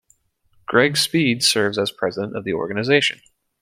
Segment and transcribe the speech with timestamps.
[0.65, 3.21] Greg Speed serves as president of the organization.